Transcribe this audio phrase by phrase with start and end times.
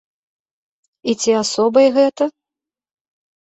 [1.13, 2.23] І ці асобай гэта?